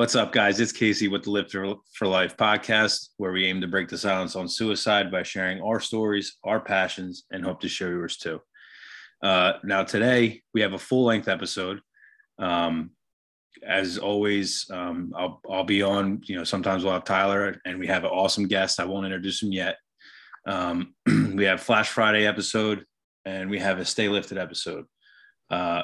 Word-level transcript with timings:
What's 0.00 0.16
up, 0.16 0.32
guys? 0.32 0.58
It's 0.60 0.72
Casey 0.72 1.08
with 1.08 1.24
the 1.24 1.30
Lifted 1.30 1.76
for 1.92 2.06
Life 2.06 2.34
podcast, 2.34 3.10
where 3.18 3.32
we 3.32 3.44
aim 3.44 3.60
to 3.60 3.68
break 3.68 3.90
the 3.90 3.98
silence 3.98 4.34
on 4.34 4.48
suicide 4.48 5.12
by 5.12 5.22
sharing 5.22 5.60
our 5.60 5.78
stories, 5.78 6.38
our 6.42 6.58
passions, 6.58 7.24
and 7.30 7.44
hope 7.44 7.60
to 7.60 7.68
share 7.68 7.90
yours 7.90 8.16
too. 8.16 8.40
Uh, 9.22 9.52
now, 9.62 9.84
today 9.84 10.40
we 10.54 10.62
have 10.62 10.72
a 10.72 10.78
full 10.78 11.04
length 11.04 11.28
episode. 11.28 11.82
Um, 12.38 12.92
as 13.62 13.98
always, 13.98 14.64
um, 14.72 15.12
I'll, 15.14 15.42
I'll 15.50 15.64
be 15.64 15.82
on, 15.82 16.22
you 16.24 16.34
know, 16.34 16.44
sometimes 16.44 16.82
we'll 16.82 16.94
have 16.94 17.04
Tyler 17.04 17.60
and 17.66 17.78
we 17.78 17.86
have 17.88 18.04
an 18.04 18.10
awesome 18.10 18.48
guest. 18.48 18.80
I 18.80 18.86
won't 18.86 19.04
introduce 19.04 19.42
him 19.42 19.52
yet. 19.52 19.76
Um, 20.46 20.94
we 21.34 21.44
have 21.44 21.60
Flash 21.60 21.90
Friday 21.90 22.26
episode 22.26 22.86
and 23.26 23.50
we 23.50 23.58
have 23.58 23.78
a 23.78 23.84
Stay 23.84 24.08
Lifted 24.08 24.38
episode. 24.38 24.86
Uh, 25.50 25.82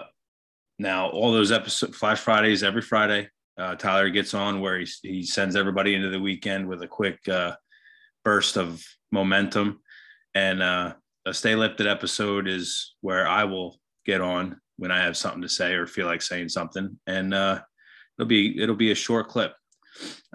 now, 0.79 1.11
all 1.11 1.33
those 1.33 1.53
episodes, 1.53 1.99
Flash 1.99 2.21
Fridays 2.21 2.63
every 2.63 2.81
Friday 2.81 3.29
uh, 3.59 3.75
Tyler 3.77 4.11
gets 4.11 4.35
on 4.35 4.61
where 4.61 4.79
he, 4.79 4.87
he 5.03 5.23
sends 5.25 5.57
everybody 5.57 5.95
into 5.95 6.11
the 6.11 6.21
weekend 6.21 6.69
with 6.69 6.83
a 6.83 6.89
quick 6.89 7.27
uh, 7.29 7.57
burst 8.25 8.57
of 8.57 8.85
momentum. 9.13 9.81
And 10.35 10.63
uh, 10.63 10.95
a 11.25 11.33
Stay 11.33 11.55
Lifted 11.55 11.87
episode 11.87 12.49
is 12.49 12.95
where 13.01 13.27
I 13.27 13.45
will 13.45 13.81
get 14.05 14.21
on 14.21 14.61
when 14.77 14.91
I 14.91 15.03
have 15.03 15.17
something 15.17 15.43
to 15.43 15.49
say 15.49 15.75
or 15.75 15.87
feel 15.87 16.07
like 16.07 16.23
saying 16.23 16.51
something. 16.51 16.99
And 17.07 17.33
uh, 17.33 17.61
it'll 18.19 18.29
be 18.29 18.61
it'll 18.61 18.77
be 18.77 18.93
a 18.93 18.97
short 18.97 19.29
clip. 19.29 19.55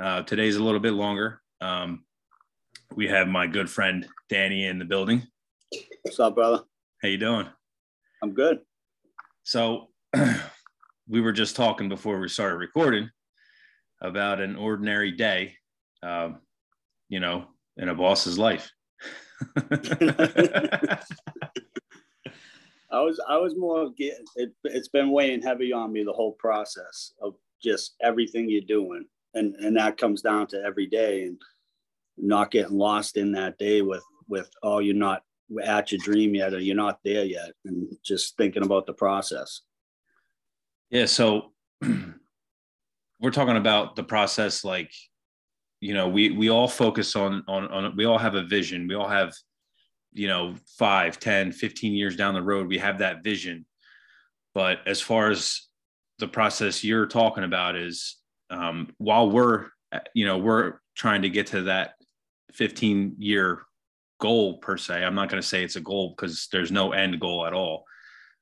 Uh, 0.02 0.24
today's 0.24 0.56
a 0.56 0.64
little 0.64 0.80
bit 0.80 0.94
longer. 0.94 1.42
Um, 1.62 2.06
we 2.96 3.08
have 3.08 3.28
my 3.28 3.46
good 3.46 3.70
friend 3.70 4.08
Danny 4.30 4.66
in 4.66 4.80
the 4.80 4.86
building. 4.86 5.28
What's 6.02 6.20
up, 6.20 6.36
brother? 6.36 6.64
How 7.02 7.08
you 7.08 7.18
doing? 7.18 7.48
I'm 8.24 8.34
good. 8.34 8.60
So 9.44 9.90
we 11.12 11.20
were 11.20 11.34
just 11.34 11.58
talking 11.58 11.90
before 11.90 12.18
we 12.20 12.30
started 12.30 12.56
recording 12.56 13.10
about 14.02 14.40
an 14.40 14.56
ordinary 14.56 15.12
day, 15.12 15.54
um, 16.02 16.40
you 17.10 17.20
know, 17.20 17.48
in 17.76 17.90
a 17.90 17.96
boss's 17.96 18.40
life. 18.40 18.72
I 22.92 23.00
was 23.00 23.22
I 23.28 23.38
was 23.38 23.58
more 23.58 23.92
it, 23.98 24.52
it's 24.64 24.88
been 24.88 25.12
weighing 25.12 25.42
heavy 25.42 25.74
on 25.74 25.92
me 25.92 26.04
the 26.04 26.14
whole 26.14 26.34
process 26.34 27.12
of 27.22 27.36
just 27.62 27.96
everything 28.02 28.50
you're 28.50 28.62
doing 28.62 29.06
and 29.34 29.56
and 29.56 29.76
that 29.78 29.98
comes 29.98 30.22
down 30.22 30.48
to 30.48 30.62
every 30.64 30.88
day 30.88 31.24
and 31.24 31.42
not 32.18 32.52
getting 32.52 32.78
lost 32.78 33.18
in 33.18 33.32
that 33.32 33.58
day 33.58 33.82
with 33.82 34.04
with 34.28 34.50
oh 34.62 34.80
you're 34.80 34.94
not 34.94 35.24
at 35.64 35.92
your 35.92 36.00
dream 36.04 36.36
yet 36.36 36.54
or 36.54 36.60
you're 36.60 36.76
not 36.76 37.00
there 37.04 37.24
yet 37.24 37.52
and 37.66 37.88
just 38.04 38.38
thinking 38.38 38.64
about 38.64 38.86
the 38.86 38.94
process 38.94 39.62
yeah. 40.92 41.06
So 41.06 41.52
we're 43.20 43.32
talking 43.32 43.58
about 43.58 43.96
the 43.96 44.04
process 44.04 44.64
like, 44.64 44.92
you 45.80 45.96
know, 45.96 46.08
we 46.08 46.30
we 46.30 46.50
all 46.50 46.68
focus 46.68 47.16
on 47.16 47.44
on 47.48 47.68
on 47.70 47.96
we 47.96 48.06
all 48.06 48.20
have 48.20 48.36
a 48.36 48.44
vision. 48.44 48.88
We 48.88 48.94
all 48.94 49.10
have, 49.10 49.34
you 50.14 50.28
know, 50.28 50.56
5, 50.78 51.20
10, 51.20 51.52
15 51.52 51.94
years 51.94 52.16
down 52.16 52.36
the 52.36 52.44
road, 52.44 52.68
we 52.68 52.78
have 52.78 53.00
that 53.00 53.24
vision. 53.24 53.66
But 54.54 54.80
as 54.86 55.02
far 55.02 55.32
as 55.32 55.68
the 56.20 56.28
process 56.28 56.84
you're 56.84 57.08
talking 57.08 57.44
about 57.44 57.76
is 57.76 58.18
um, 58.52 58.90
while 58.98 59.30
we're 59.30 59.68
you 60.14 60.26
know 60.26 60.38
we're 60.38 60.76
trying 60.96 61.24
to 61.24 61.30
get 61.30 61.48
to 61.48 61.64
that 61.64 61.96
15 62.54 63.16
year 63.18 63.64
goal 64.20 64.58
per 64.60 64.78
se 64.78 65.04
i'm 65.04 65.16
not 65.16 65.30
going 65.30 65.42
to 65.42 65.48
say 65.48 65.64
it's 65.64 65.76
a 65.76 65.82
goal 65.82 66.14
because 66.16 66.48
there's 66.52 66.72
no 66.72 66.92
end 66.92 67.20
goal 67.20 67.46
at 67.46 67.54
all 67.54 67.84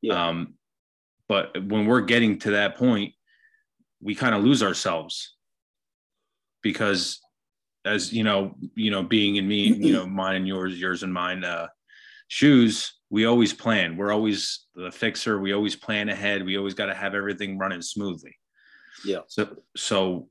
yeah. 0.01 0.27
um, 0.27 0.55
but 1.29 1.63
when 1.63 1.85
we're 1.85 2.01
getting 2.01 2.39
to 2.39 2.51
that 2.51 2.75
point, 2.75 3.13
we 4.01 4.15
kind 4.15 4.35
of 4.35 4.43
lose 4.43 4.63
ourselves 4.63 5.35
because 6.61 7.21
as 7.85 8.11
you 8.11 8.23
know, 8.23 8.55
you 8.75 8.91
know, 8.91 9.03
being 9.03 9.37
in 9.37 9.47
me, 9.47 9.71
you 9.73 9.93
know, 9.93 10.05
mine 10.05 10.35
and 10.35 10.47
yours, 10.47 10.77
yours 10.77 11.03
and 11.03 11.13
mine, 11.13 11.45
uh, 11.45 11.67
shoes, 12.27 12.99
we 13.09 13.25
always 13.25 13.53
plan. 13.53 13.95
We're 13.95 14.11
always 14.11 14.65
the 14.75 14.91
fixer. 14.91 15.39
We 15.39 15.53
always 15.53 15.75
plan 15.75 16.09
ahead. 16.09 16.45
We 16.45 16.57
always 16.57 16.73
got 16.73 16.87
to 16.87 16.95
have 16.95 17.13
everything 17.13 17.57
running 17.57 17.81
smoothly. 17.81 18.35
Yeah. 19.05 19.19
So, 19.27 19.55
so 19.77 20.29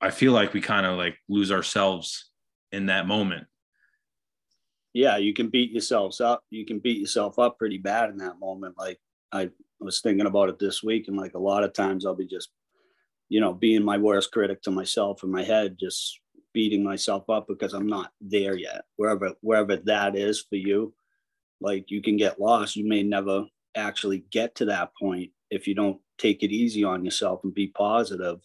I 0.00 0.10
feel 0.10 0.32
like 0.32 0.52
we 0.52 0.60
kind 0.60 0.84
of 0.84 0.98
like 0.98 1.16
lose 1.28 1.50
ourselves 1.50 2.30
in 2.72 2.86
that 2.86 3.06
moment. 3.06 3.46
Yeah, 4.92 5.16
you 5.16 5.32
can 5.32 5.48
beat 5.48 5.70
yourselves 5.70 6.20
up. 6.20 6.42
You 6.50 6.66
can 6.66 6.80
beat 6.80 6.98
yourself 6.98 7.38
up 7.38 7.58
pretty 7.58 7.78
bad 7.78 8.10
in 8.10 8.18
that 8.18 8.40
moment. 8.40 8.74
Like 8.76 8.98
I 9.32 9.50
was 9.84 10.00
thinking 10.00 10.26
about 10.26 10.48
it 10.48 10.58
this 10.58 10.82
week, 10.82 11.08
and 11.08 11.16
like 11.16 11.34
a 11.34 11.38
lot 11.38 11.64
of 11.64 11.72
times 11.72 12.04
I'll 12.04 12.14
be 12.14 12.26
just, 12.26 12.50
you 13.28 13.40
know, 13.40 13.52
being 13.52 13.84
my 13.84 13.98
worst 13.98 14.32
critic 14.32 14.62
to 14.62 14.70
myself 14.70 15.22
in 15.22 15.30
my 15.30 15.42
head, 15.42 15.76
just 15.78 16.20
beating 16.52 16.82
myself 16.82 17.28
up 17.30 17.46
because 17.48 17.72
I'm 17.74 17.86
not 17.86 18.10
there 18.20 18.56
yet. 18.56 18.82
Wherever 18.96 19.32
wherever 19.40 19.76
that 19.76 20.16
is 20.16 20.44
for 20.48 20.56
you, 20.56 20.94
like 21.60 21.90
you 21.90 22.02
can 22.02 22.16
get 22.16 22.40
lost. 22.40 22.76
You 22.76 22.88
may 22.88 23.02
never 23.02 23.44
actually 23.76 24.24
get 24.30 24.54
to 24.56 24.64
that 24.66 24.90
point 25.00 25.30
if 25.50 25.66
you 25.66 25.74
don't 25.74 26.00
take 26.18 26.42
it 26.42 26.52
easy 26.52 26.84
on 26.84 27.04
yourself 27.04 27.40
and 27.44 27.54
be 27.54 27.68
positive 27.68 28.40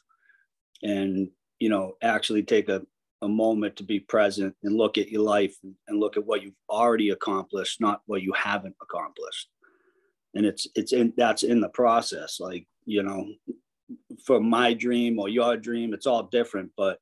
and 0.83 1.29
you 1.59 1.69
know 1.69 1.93
actually 2.01 2.43
take 2.43 2.69
a, 2.69 2.81
a 3.21 3.27
moment 3.27 3.75
to 3.75 3.83
be 3.83 3.99
present 3.99 4.55
and 4.63 4.75
look 4.75 4.97
at 4.97 5.09
your 5.09 5.21
life 5.21 5.55
and 5.87 5.99
look 5.99 6.17
at 6.17 6.25
what 6.25 6.43
you've 6.43 6.53
already 6.69 7.09
accomplished 7.09 7.81
not 7.81 8.01
what 8.05 8.21
you 8.21 8.33
haven't 8.33 8.75
accomplished 8.81 9.49
and 10.35 10.45
it's 10.45 10.67
it's 10.75 10.93
in 10.93 11.13
that's 11.17 11.43
in 11.43 11.61
the 11.61 11.69
process 11.69 12.39
like 12.39 12.67
you 12.85 13.01
know 13.01 13.25
for 14.25 14.39
my 14.39 14.73
dream 14.73 15.17
or 15.17 15.29
your 15.29 15.57
dream 15.57 15.93
it's 15.93 16.05
all 16.05 16.23
different 16.23 16.69
but 16.77 16.99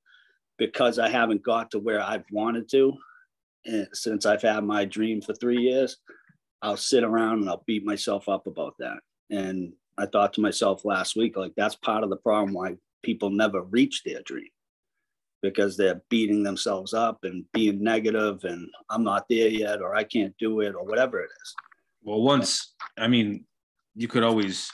because 0.58 1.00
i 1.00 1.10
haven't 1.10 1.44
got 1.44 1.70
to 1.72 1.80
where 1.80 2.02
i've 2.02 2.26
wanted 2.32 2.70
to 2.70 2.94
and 3.66 3.88
since 3.92 4.26
i've 4.26 4.42
had 4.42 4.64
my 4.64 4.86
dream 4.86 5.22
for 5.22 5.34
three 5.34 5.62
years 5.62 5.98
i'll 6.62 6.78
sit 6.78 7.04
around 7.04 7.40
and 7.40 7.50
i'll 7.50 7.64
beat 7.66 7.86
myself 7.86 8.30
up 8.30 8.48
about 8.48 8.76
that. 8.80 9.00
And 9.30 9.74
i 9.98 10.06
thought 10.06 10.34
to 10.34 10.42
myself 10.42 10.86
last 10.86 11.16
week 11.16 11.36
like 11.36 11.54
that's 11.58 11.76
part 11.76 12.04
of 12.04 12.10
the 12.10 12.18
problem 12.18 12.54
why 12.54 12.76
people 13.04 13.30
never 13.30 13.64
reach 13.64 14.04
their 14.04 14.22
dream 14.22 14.50
because 15.42 15.76
they're 15.76 16.02
beating 16.10 16.42
themselves 16.42 16.94
up 16.94 17.20
and 17.24 17.46
being 17.52 17.84
negative 17.84 18.44
and 18.44 18.70
i'm 18.90 19.04
not 19.04 19.26
there 19.30 19.50
yet 19.50 19.82
or 19.82 19.96
i 19.96 20.04
can't 20.04 20.36
do 20.38 20.62
it 20.62 20.76
or 20.76 20.86
whatever 20.86 21.20
it 21.20 21.30
is 21.42 21.56
well, 22.04 22.22
once 22.22 22.74
I 22.98 23.08
mean, 23.08 23.46
you 23.96 24.08
could 24.08 24.24
always. 24.24 24.70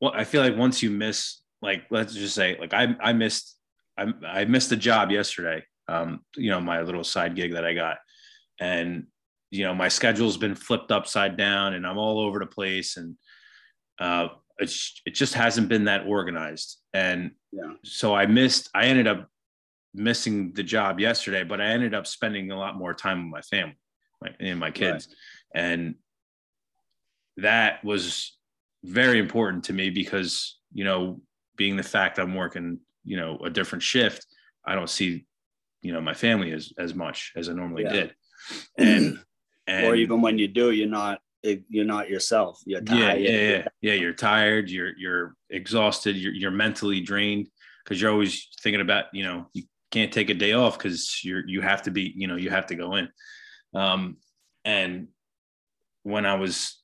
Well, 0.00 0.12
I 0.14 0.24
feel 0.24 0.42
like 0.42 0.56
once 0.56 0.82
you 0.82 0.90
miss, 0.90 1.42
like, 1.60 1.84
let's 1.90 2.14
just 2.14 2.34
say, 2.34 2.56
like 2.58 2.74
I 2.74 2.96
I 3.00 3.12
missed 3.12 3.56
I 3.96 4.12
I 4.26 4.44
missed 4.44 4.72
a 4.72 4.76
job 4.76 5.10
yesterday. 5.10 5.64
Um, 5.88 6.20
you 6.36 6.50
know, 6.50 6.60
my 6.60 6.82
little 6.82 7.04
side 7.04 7.36
gig 7.36 7.54
that 7.54 7.64
I 7.64 7.74
got, 7.74 7.98
and 8.60 9.06
you 9.50 9.64
know, 9.64 9.74
my 9.74 9.88
schedule's 9.88 10.36
been 10.36 10.54
flipped 10.54 10.90
upside 10.90 11.36
down, 11.36 11.74
and 11.74 11.86
I'm 11.86 11.98
all 11.98 12.20
over 12.20 12.38
the 12.38 12.46
place, 12.46 12.96
and 12.96 13.16
uh, 14.00 14.28
it's 14.58 15.00
it 15.06 15.14
just 15.14 15.34
hasn't 15.34 15.68
been 15.68 15.84
that 15.84 16.06
organized, 16.06 16.78
and 16.92 17.32
yeah. 17.52 17.74
so 17.84 18.14
I 18.14 18.26
missed. 18.26 18.70
I 18.74 18.86
ended 18.86 19.06
up 19.06 19.28
missing 19.94 20.52
the 20.54 20.62
job 20.62 20.98
yesterday, 20.98 21.44
but 21.44 21.60
I 21.60 21.66
ended 21.66 21.94
up 21.94 22.06
spending 22.06 22.50
a 22.50 22.58
lot 22.58 22.76
more 22.76 22.94
time 22.94 23.24
with 23.24 23.30
my 23.30 23.42
family 23.42 23.76
my, 24.22 24.30
and 24.40 24.58
my 24.58 24.70
kids, 24.70 25.08
right. 25.54 25.62
and 25.62 25.94
that 27.38 27.84
was 27.84 28.36
very 28.84 29.18
important 29.18 29.64
to 29.64 29.72
me 29.72 29.90
because 29.90 30.58
you 30.72 30.84
know 30.84 31.20
being 31.56 31.76
the 31.76 31.82
fact 31.82 32.18
i'm 32.18 32.34
working 32.34 32.78
you 33.04 33.16
know 33.16 33.38
a 33.44 33.50
different 33.50 33.82
shift 33.82 34.26
i 34.64 34.74
don't 34.74 34.90
see 34.90 35.24
you 35.80 35.92
know 35.92 36.00
my 36.00 36.14
family 36.14 36.52
as 36.52 36.72
as 36.78 36.94
much 36.94 37.32
as 37.36 37.48
i 37.48 37.52
normally 37.52 37.84
yeah. 37.84 37.92
did. 37.92 38.14
And, 38.78 39.18
and 39.66 39.86
or 39.86 39.94
even 39.94 40.20
when 40.20 40.38
you 40.38 40.48
do 40.48 40.70
you're 40.70 40.88
not 40.88 41.20
you're 41.42 41.84
not 41.84 42.08
yourself. 42.08 42.60
You're 42.64 42.80
tired. 42.80 43.20
yeah 43.20 43.30
yeah 43.30 43.50
yeah, 43.50 43.68
yeah 43.80 43.94
you're 43.94 44.12
tired. 44.12 44.70
You're 44.70 44.96
you're 44.96 45.34
exhausted. 45.50 46.16
You're, 46.16 46.32
you're 46.32 46.50
mentally 46.50 47.00
drained 47.00 47.48
because 47.82 48.00
you're 48.00 48.12
always 48.12 48.48
thinking 48.60 48.80
about 48.80 49.06
you 49.12 49.24
know 49.24 49.46
you 49.52 49.64
can't 49.90 50.12
take 50.12 50.30
a 50.30 50.34
day 50.34 50.52
off 50.52 50.78
because 50.78 51.20
you're 51.24 51.46
you 51.46 51.60
have 51.60 51.82
to 51.82 51.90
be 51.90 52.12
you 52.16 52.28
know 52.28 52.36
you 52.36 52.50
have 52.50 52.66
to 52.66 52.74
go 52.74 52.94
in. 52.94 53.08
Um 53.74 54.18
and 54.64 55.08
when 56.04 56.24
i 56.24 56.34
was 56.34 56.81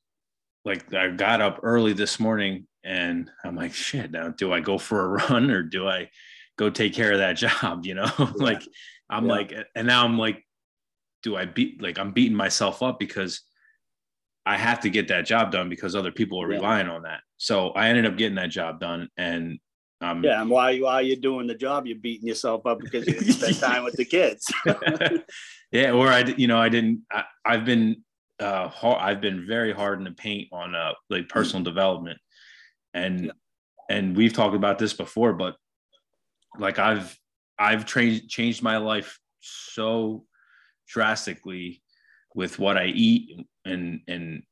like 0.64 0.93
I 0.93 1.08
got 1.08 1.40
up 1.40 1.60
early 1.62 1.93
this 1.93 2.20
morning 2.20 2.66
and 2.84 3.31
I'm 3.44 3.56
like, 3.56 3.75
shit, 3.75 4.10
now 4.10 4.28
do 4.28 4.52
I 4.52 4.60
go 4.60 4.78
for 4.78 5.05
a 5.05 5.08
run 5.31 5.50
or 5.50 5.62
do 5.62 5.88
I 5.88 6.10
go 6.56 6.70
take 6.70 6.94
care 6.94 7.12
of 7.12 7.19
that 7.19 7.37
job? 7.37 7.84
You 7.84 7.94
know, 7.94 8.10
yeah. 8.19 8.32
like 8.37 8.62
I'm 9.10 9.26
yeah. 9.26 9.32
like, 9.32 9.55
and 9.75 9.87
now 9.87 10.05
I'm 10.05 10.19
like, 10.19 10.44
do 11.22 11.37
I 11.37 11.46
beat 11.46 11.82
like 11.82 11.99
I'm 11.99 12.12
beating 12.12 12.37
myself 12.37 12.82
up 12.82 12.99
because 12.99 13.43
I 14.46 14.56
have 14.56 14.81
to 14.81 14.90
get 14.90 15.08
that 15.08 15.26
job 15.26 15.50
done 15.50 15.69
because 15.69 15.94
other 15.94 16.12
people 16.12 16.40
are 16.40 16.50
yeah. 16.50 16.58
relying 16.58 16.88
on 16.88 17.02
that. 17.02 17.20
So 17.37 17.70
I 17.70 17.88
ended 17.88 18.06
up 18.06 18.16
getting 18.16 18.37
that 18.37 18.50
job 18.50 18.81
done 18.81 19.08
and 19.16 19.58
um, 20.00 20.22
yeah, 20.22 20.40
and 20.40 20.49
while 20.49 20.72
you 20.72 20.84
while 20.84 21.02
you're 21.02 21.16
doing 21.16 21.49
the 21.49 21.56
job, 21.56 21.87
you're 21.87 21.99
beating 21.99 22.28
yourself 22.28 22.66
up 22.66 22.78
because 22.78 23.06
you 23.06 23.14
didn't 23.14 23.32
spend 23.32 23.56
time 23.60 23.82
with 23.82 23.94
the 23.94 24.05
kids. 24.05 24.46
yeah, 25.72 25.90
or 25.90 26.08
I, 26.08 26.20
you 26.20 26.46
know, 26.46 26.58
I 26.58 26.69
didn't. 26.69 27.02
I, 27.10 27.25
I've 27.44 27.64
been 27.64 28.05
uh, 28.40 28.69
hard, 28.69 28.99
I've 29.00 29.20
been 29.20 29.46
very 29.46 29.73
hard 29.73 29.99
in 29.99 30.05
the 30.05 30.12
paint 30.12 30.49
on 30.52 30.75
uh, 30.75 30.93
like 31.11 31.29
personal 31.29 31.64
development, 31.64 32.19
and 32.94 33.26
yeah. 33.26 33.32
and 33.90 34.17
we've 34.17 34.32
talked 34.32 34.55
about 34.55 34.79
this 34.79 34.93
before, 34.93 35.32
but 35.32 35.56
like 36.58 36.79
I've 36.79 37.19
I've 37.58 37.87
changed 37.87 38.29
changed 38.29 38.62
my 38.62 38.76
life 38.76 39.19
so 39.40 40.25
drastically 40.87 41.82
with 42.35 42.58
what 42.58 42.76
I 42.76 42.87
eat 42.87 43.46
and 43.64 44.00
and 44.06 44.43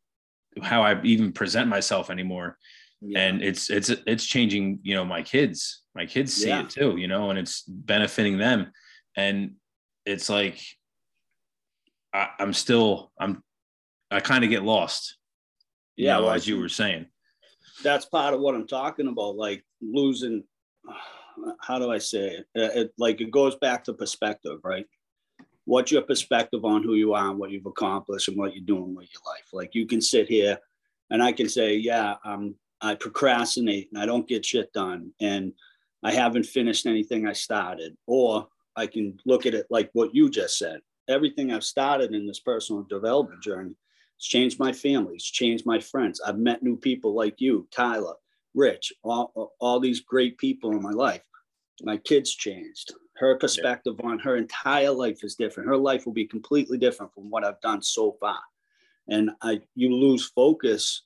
how 0.63 0.83
I 0.83 1.01
even 1.03 1.33
present 1.33 1.69
myself 1.69 2.11
anymore. 2.11 2.59
Yeah. 3.01 3.21
And 3.21 3.43
it's 3.43 3.71
it's 3.71 3.91
it's 3.91 4.25
changing, 4.25 4.81
you 4.83 4.95
know, 4.95 5.05
my 5.05 5.23
kids. 5.23 5.83
My 5.95 6.07
kids 6.07 6.33
see 6.35 6.49
yeah. 6.49 6.63
it 6.63 6.71
too, 6.71 6.97
you 6.97 7.09
know, 7.09 7.31
and 7.31 7.39
it's 7.39 7.63
benefiting 7.63 8.39
them. 8.39 8.73
And 9.17 9.53
it's 10.05 10.29
like 10.29 10.61
I, 12.13 12.29
am 12.39 12.53
still 12.53 13.13
I'm 13.19 13.43
I 14.11 14.21
kind 14.21 14.45
of 14.45 14.51
get 14.51 14.63
lost. 14.63 15.17
yeah, 15.97 16.17
know, 16.17 16.25
well, 16.25 16.35
as 16.35 16.47
you 16.47 16.59
were 16.59 16.69
saying. 16.69 17.07
That's 17.83 18.07
part 18.07 18.35
of 18.35 18.41
what 18.41 18.55
I'm 18.55 18.67
talking 18.67 19.09
about, 19.09 19.37
like 19.37 19.65
losing. 19.81 20.45
How 21.61 21.79
do 21.79 21.91
I 21.91 21.99
say 21.99 22.39
it? 22.39 22.47
it? 22.55 22.93
Like 22.99 23.21
it 23.21 23.31
goes 23.31 23.57
back 23.57 23.85
to 23.85 23.93
perspective, 23.93 24.59
right? 24.65 24.87
What's 25.65 25.91
your 25.91 26.03
perspective 26.03 26.65
on 26.65 26.83
who 26.83 26.95
you 26.95 27.13
are 27.15 27.29
and 27.29 27.39
what 27.39 27.51
you've 27.51 27.67
accomplished 27.67 28.29
and 28.29 28.37
what 28.37 28.55
you're 28.55 28.65
doing 28.65 28.95
with 28.95 29.09
your 29.13 29.23
life? 29.27 29.49
Like 29.53 29.75
you 29.75 29.87
can 29.87 30.01
sit 30.01 30.29
here, 30.29 30.59
and 31.11 31.23
I 31.23 31.33
can 31.33 31.49
say, 31.49 31.77
yeah, 31.77 32.15
um, 32.25 32.55
I 32.81 32.95
procrastinate 32.95 33.89
and 33.93 34.01
I 34.01 34.07
don't 34.07 34.29
get 34.29 34.45
shit 34.45 34.73
done, 34.73 35.13
and 35.21 35.53
I 36.03 36.13
haven't 36.13 36.47
finished 36.47 36.87
anything 36.87 37.27
I 37.27 37.33
started, 37.33 37.97
or 38.07 38.49
I 38.77 38.87
can 38.87 39.19
look 39.27 39.45
at 39.45 39.55
it 39.55 39.67
like 39.69 39.91
what 39.93 40.15
you 40.15 40.31
just 40.31 40.59
said 40.59 40.81
everything 41.09 41.53
I've 41.53 41.65
started 41.65 42.15
in 42.15 42.27
this 42.27 42.41
personal 42.41 42.83
development 42.83 43.43
journey. 43.43 43.75
It's 44.17 44.27
changed 44.27 44.59
my 44.59 44.73
family. 44.73 45.15
It's 45.15 45.31
changed 45.31 45.67
my 45.67 45.79
friends. 45.79 46.21
I've 46.21 46.39
met 46.39 46.63
new 46.63 46.77
people 46.77 47.15
like 47.15 47.41
you, 47.41 47.69
Tyler, 47.71 48.15
Rich, 48.55 48.93
all, 49.03 49.55
all 49.61 49.81
these 49.81 50.01
great 50.01 50.39
people 50.39 50.73
in 50.73 50.83
my 50.83 50.93
life. 50.93 51.23
My 51.83 51.99
kids 51.99 52.35
changed. 52.35 52.95
Her 53.17 53.37
perspective 53.37 53.97
yeah. 53.99 54.11
on 54.11 54.19
her 54.21 54.37
entire 54.37 54.91
life 54.91 55.23
is 55.23 55.35
different. 55.35 55.69
Her 55.69 55.77
life 55.77 56.07
will 56.07 56.13
be 56.13 56.27
completely 56.27 56.79
different 56.79 57.13
from 57.15 57.31
what 57.31 57.45
I've 57.45 57.61
done 57.61 57.83
so 57.83 58.17
far. 58.19 58.39
And 59.09 59.31
I, 59.43 59.61
you 59.75 59.95
lose 59.95 60.27
focus 60.27 61.03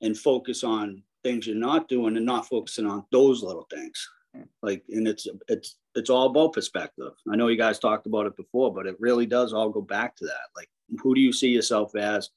and 0.00 0.18
focus 0.18 0.64
on 0.64 1.02
things 1.22 1.46
you're 1.46 1.56
not 1.56 1.88
doing 1.88 2.16
and 2.16 2.26
not 2.26 2.48
focusing 2.48 2.86
on 2.86 3.04
those 3.12 3.42
little 3.42 3.66
things. 3.70 4.08
Hmm. 4.34 4.42
Like, 4.62 4.82
and 4.88 5.06
it's 5.06 5.26
it's 5.48 5.76
it's 5.94 6.10
all 6.10 6.26
about 6.26 6.52
perspective. 6.52 7.12
I 7.30 7.36
know 7.36 7.48
you 7.48 7.56
guys 7.56 7.78
talked 7.78 8.06
about 8.06 8.26
it 8.26 8.36
before, 8.36 8.72
but 8.72 8.86
it 8.86 8.96
really 8.98 9.26
does 9.26 9.52
all 9.52 9.70
go 9.70 9.82
back 9.82 10.16
to 10.16 10.24
that. 10.24 10.48
Like, 10.56 10.68
who 11.02 11.14
do 11.14 11.20
you 11.20 11.32
see 11.32 11.48
yourself 11.48 11.94
as? 11.96 12.30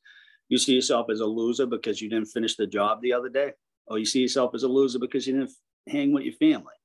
You 0.49 0.57
see 0.57 0.73
yourself 0.75 1.07
as 1.09 1.21
a 1.21 1.25
loser 1.25 1.65
because 1.65 2.01
you 2.01 2.09
didn't 2.09 2.27
finish 2.27 2.55
the 2.55 2.67
job 2.67 3.01
the 3.01 3.13
other 3.13 3.29
day, 3.29 3.53
or 3.87 3.97
you 3.97 4.05
see 4.05 4.21
yourself 4.21 4.53
as 4.53 4.63
a 4.63 4.67
loser 4.67 4.99
because 4.99 5.25
you 5.25 5.33
didn't 5.33 5.51
hang 5.87 6.13
with 6.13 6.23
your 6.23 6.33
family, 6.33 6.75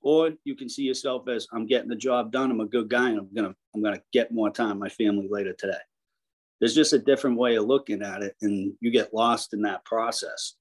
or 0.00 0.32
you 0.44 0.56
can 0.56 0.68
see 0.68 0.82
yourself 0.82 1.28
as 1.28 1.46
I'm 1.52 1.66
getting 1.66 1.88
the 1.88 1.96
job 1.96 2.32
done. 2.32 2.50
I'm 2.50 2.60
a 2.60 2.66
good 2.66 2.88
guy, 2.88 3.10
and 3.10 3.18
I'm 3.18 3.34
gonna 3.34 3.54
I'm 3.74 3.82
gonna 3.82 4.02
get 4.12 4.32
more 4.32 4.50
time 4.50 4.70
with 4.70 4.78
my 4.78 4.88
family 4.88 5.28
later 5.30 5.52
today. 5.52 5.78
There's 6.58 6.74
just 6.74 6.92
a 6.92 6.98
different 6.98 7.38
way 7.38 7.56
of 7.56 7.66
looking 7.66 8.02
at 8.02 8.22
it, 8.22 8.34
and 8.42 8.72
you 8.80 8.90
get 8.90 9.14
lost 9.14 9.52
in 9.54 9.62
that 9.62 9.84
process 9.84 10.54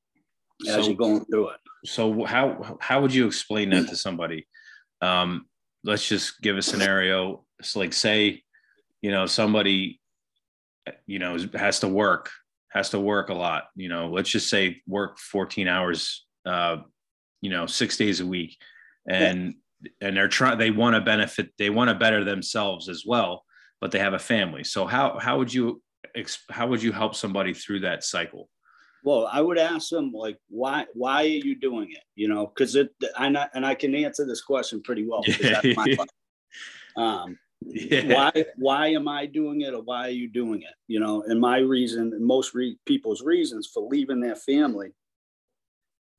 as 0.67 0.75
so, 0.75 0.81
you're 0.81 0.95
going 0.95 1.25
through 1.25 1.49
it. 1.49 1.59
So 1.85 2.23
how 2.25 2.77
how 2.79 3.01
would 3.01 3.13
you 3.13 3.27
explain 3.27 3.69
that 3.71 3.87
to 3.89 3.95
somebody? 3.95 4.47
Um, 5.01 5.45
let's 5.83 6.07
just 6.07 6.41
give 6.41 6.57
a 6.57 6.61
scenario. 6.61 7.45
It's 7.59 7.75
like 7.75 7.93
say, 7.93 8.43
you 9.01 9.11
know, 9.11 9.25
somebody, 9.25 9.99
you 11.05 11.19
know, 11.19 11.37
has 11.53 11.79
to 11.79 11.87
work, 11.87 12.31
has 12.69 12.89
to 12.91 12.99
work 12.99 13.29
a 13.29 13.33
lot. 13.33 13.65
You 13.75 13.89
know, 13.89 14.09
let's 14.09 14.29
just 14.29 14.49
say 14.49 14.81
work 14.87 15.19
14 15.19 15.67
hours, 15.67 16.25
uh, 16.45 16.77
you 17.41 17.49
know, 17.49 17.65
six 17.65 17.97
days 17.97 18.19
a 18.19 18.25
week, 18.25 18.57
and 19.07 19.55
yeah. 19.81 20.07
and 20.07 20.17
they're 20.17 20.27
trying. 20.27 20.57
They 20.57 20.71
want 20.71 20.95
to 20.95 21.01
benefit. 21.01 21.51
They 21.57 21.69
want 21.69 21.89
to 21.89 21.95
better 21.95 22.23
themselves 22.23 22.89
as 22.89 23.03
well, 23.05 23.43
but 23.79 23.91
they 23.91 23.99
have 23.99 24.13
a 24.13 24.19
family. 24.19 24.63
So 24.63 24.85
how 24.85 25.19
how 25.19 25.37
would 25.37 25.53
you 25.53 25.81
how 26.49 26.67
would 26.67 26.81
you 26.81 26.91
help 26.91 27.15
somebody 27.15 27.53
through 27.53 27.81
that 27.81 28.03
cycle? 28.03 28.49
Well 29.07 29.29
i 29.31 29.39
would 29.39 29.57
ask 29.57 29.89
them 29.89 30.11
like 30.11 30.37
why 30.49 30.85
why 30.93 31.23
are 31.23 31.41
you 31.47 31.55
doing 31.55 31.89
it? 31.91 32.03
You 32.15 32.27
know 32.27 32.47
because 32.47 32.75
it 32.75 32.89
i 33.17 33.29
not 33.29 33.49
and 33.53 33.65
i 33.65 33.73
can 33.73 33.95
answer 33.95 34.25
this 34.25 34.41
question 34.41 34.81
pretty 34.83 35.07
well 35.07 35.23
um, 36.97 37.37
yeah. 37.61 38.13
why 38.13 38.45
why 38.57 38.87
am 38.87 39.07
i 39.07 39.25
doing 39.25 39.61
it 39.61 39.73
or 39.73 39.81
why 39.81 40.07
are 40.07 40.17
you 40.21 40.29
doing 40.29 40.61
it? 40.61 40.75
You 40.89 40.99
know 40.99 41.23
and 41.25 41.39
my 41.39 41.59
reason 41.59 42.11
and 42.13 42.25
most 42.25 42.53
re- 42.53 42.77
people's 42.85 43.23
reasons 43.23 43.69
for 43.73 43.87
leaving 43.87 44.19
their 44.19 44.35
family 44.35 44.89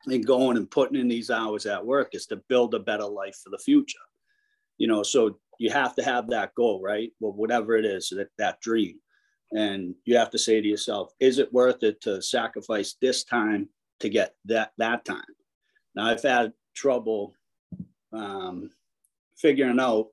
and 0.07 0.27
going 0.27 0.57
and 0.57 0.71
putting 0.71 0.99
in 0.99 1.09
these 1.09 1.31
hours 1.31 1.67
at 1.67 1.85
work 1.85 2.11
is 2.13 2.25
to 2.27 2.43
build 2.49 2.75
a 2.75 2.79
better 2.79 3.05
life 3.05 3.37
for 3.45 3.51
the 3.51 3.59
future. 3.59 4.07
You 4.79 4.89
know 4.89 5.03
so 5.03 5.39
you 5.59 5.71
have 5.71 5.95
to 5.97 6.03
have 6.03 6.31
that 6.31 6.55
goal 6.55 6.81
right? 6.83 7.13
Well 7.21 7.35
whatever 7.35 7.77
it 7.77 7.85
is 7.85 8.09
that, 8.17 8.29
that 8.39 8.61
dream 8.63 8.99
and 9.53 9.95
you 10.05 10.17
have 10.17 10.31
to 10.31 10.39
say 10.39 10.61
to 10.61 10.69
yourself 10.69 11.13
is 11.21 11.39
it 11.39 11.53
worth 11.53 11.83
it 11.83 12.01
to 12.03 12.21
sacrifice 12.21 12.97
this 13.01 13.25
time 13.25 13.69
to 14.01 14.09
get 14.09 14.35
that 14.45 14.73
that 14.79 15.05
time? 15.05 15.23
Now 15.95 16.07
i've 16.07 16.23
had 16.23 16.53
trouble 16.75 17.35
um, 18.13 18.71
figuring 19.37 19.81
out 19.81 20.09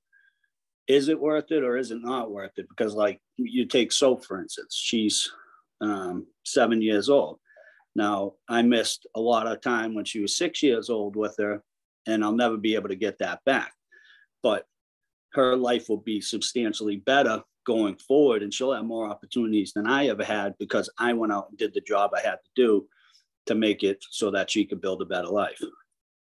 is 0.87 1.09
it 1.09 1.19
worth 1.19 1.51
it 1.51 1.63
or 1.63 1.77
is 1.77 1.91
it 1.91 2.01
not 2.01 2.31
worth 2.31 2.51
it? 2.57 2.67
Because 2.69 2.93
like 2.93 3.19
you 3.37 3.65
take 3.65 3.91
soap 3.91 4.23
for 4.23 4.39
instance 4.41 4.79
she's 4.79 5.29
um, 5.81 6.25
seven 6.45 6.81
years 6.81 7.09
old. 7.09 7.39
Now 7.95 8.33
i 8.47 8.61
missed 8.61 9.07
a 9.15 9.19
lot 9.19 9.47
of 9.47 9.61
time 9.61 9.93
when 9.93 10.05
she 10.05 10.19
was 10.19 10.37
six 10.37 10.63
years 10.63 10.89
old 10.89 11.15
with 11.15 11.35
her 11.39 11.61
and 12.07 12.23
i'll 12.23 12.31
never 12.31 12.57
be 12.57 12.75
able 12.75 12.89
to 12.89 12.95
get 12.95 13.19
that 13.19 13.39
back. 13.45 13.73
But 14.41 14.65
her 15.33 15.57
life 15.57 15.89
will 15.89 15.97
be 15.97 16.21
substantially 16.21 16.95
better 16.95 17.43
going 17.65 17.95
forward 17.97 18.43
and 18.43 18.53
she'll 18.53 18.73
have 18.73 18.85
more 18.85 19.09
opportunities 19.09 19.73
than 19.73 19.87
I 19.87 20.07
ever 20.07 20.23
had 20.23 20.55
because 20.59 20.89
I 20.97 21.13
went 21.13 21.33
out 21.33 21.49
and 21.49 21.57
did 21.57 21.73
the 21.73 21.81
job 21.81 22.11
I 22.15 22.21
had 22.21 22.35
to 22.35 22.51
do 22.55 22.87
to 23.47 23.55
make 23.55 23.83
it 23.83 24.03
so 24.09 24.31
that 24.31 24.49
she 24.49 24.65
could 24.65 24.81
build 24.81 25.01
a 25.01 25.05
better 25.05 25.27
life. 25.27 25.61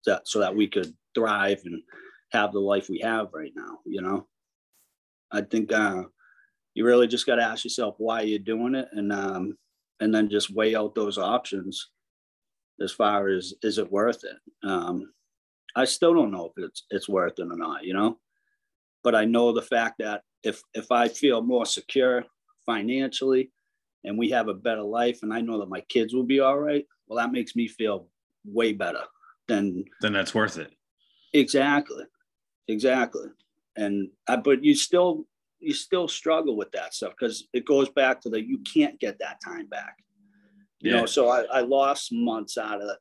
So, 0.01 0.19
so 0.23 0.39
that 0.39 0.55
we 0.55 0.67
could 0.67 0.93
thrive 1.15 1.61
and 1.65 1.81
have 2.31 2.51
the 2.53 2.59
life 2.59 2.89
we 2.89 2.99
have 2.99 3.27
right 3.33 3.51
now, 3.55 3.79
you 3.85 4.01
know. 4.01 4.27
I 5.31 5.41
think 5.41 5.73
uh, 5.73 6.03
you 6.73 6.85
really 6.85 7.07
just 7.07 7.25
got 7.25 7.35
to 7.35 7.43
ask 7.43 7.63
yourself 7.63 7.95
why 7.97 8.21
you're 8.21 8.39
doing 8.39 8.75
it 8.75 8.87
and 8.91 9.11
um, 9.11 9.57
and 9.99 10.13
then 10.13 10.29
just 10.29 10.53
weigh 10.53 10.75
out 10.75 10.95
those 10.95 11.17
options 11.17 11.89
as 12.81 12.91
far 12.91 13.29
as 13.29 13.53
is 13.63 13.77
it 13.77 13.91
worth 13.91 14.23
it. 14.23 14.67
Um, 14.67 15.11
I 15.75 15.85
still 15.85 16.13
don't 16.13 16.31
know 16.31 16.51
if 16.55 16.63
it's 16.63 16.83
it's 16.89 17.09
worth 17.09 17.39
it 17.39 17.47
or 17.51 17.57
not, 17.57 17.83
you 17.83 17.93
know. 17.93 18.17
But 19.07 19.15
I 19.15 19.23
know 19.23 19.53
the 19.53 19.61
fact 19.61 19.99
that 19.99 20.23
if 20.43 20.61
if 20.73 20.91
I 20.91 21.07
feel 21.07 21.41
more 21.41 21.65
secure 21.65 22.25
financially 22.65 23.53
and 24.03 24.17
we 24.17 24.31
have 24.31 24.49
a 24.49 24.53
better 24.53 24.81
life 24.81 25.19
and 25.23 25.33
I 25.33 25.39
know 25.39 25.59
that 25.59 25.69
my 25.69 25.79
kids 25.87 26.13
will 26.13 26.25
be 26.25 26.41
all 26.41 26.59
right, 26.59 26.85
well, 27.07 27.15
that 27.15 27.31
makes 27.31 27.55
me 27.55 27.69
feel 27.69 28.09
way 28.43 28.73
better 28.73 29.03
than 29.47 29.85
then 30.01 30.11
that's 30.11 30.35
worth 30.35 30.57
it. 30.57 30.73
Exactly. 31.31 32.03
Exactly. 32.67 33.27
And 33.77 34.09
I, 34.27 34.35
but 34.35 34.61
you 34.61 34.75
still 34.75 35.25
you 35.59 35.73
still 35.73 36.09
struggle 36.09 36.57
with 36.57 36.73
that 36.73 36.93
stuff 36.93 37.13
because 37.17 37.47
it 37.53 37.63
goes 37.63 37.87
back 37.87 38.19
to 38.23 38.29
the 38.29 38.45
you 38.45 38.57
can't 38.57 38.99
get 38.99 39.19
that 39.19 39.39
time 39.41 39.67
back. 39.67 39.95
You 40.81 40.91
yeah. 40.91 40.99
know, 40.99 41.05
so 41.05 41.29
I, 41.29 41.43
I 41.43 41.61
lost 41.61 42.11
months 42.11 42.57
out 42.57 42.81
of 42.81 42.89
it. 42.89 42.97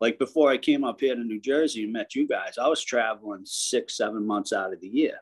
Like 0.00 0.18
before 0.18 0.50
I 0.50 0.56
came 0.56 0.82
up 0.82 0.98
here 0.98 1.14
to 1.14 1.22
New 1.22 1.42
Jersey 1.42 1.84
and 1.84 1.92
met 1.92 2.14
you 2.14 2.26
guys, 2.26 2.56
I 2.56 2.68
was 2.68 2.82
traveling 2.82 3.42
six, 3.44 3.98
seven 3.98 4.26
months 4.26 4.54
out 4.54 4.72
of 4.72 4.80
the 4.80 4.88
year. 4.88 5.18